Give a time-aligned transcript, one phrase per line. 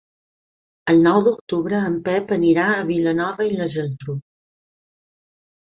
[0.93, 4.19] El nou d'octubre en Pep anirà a Vilanova i la Geltrú.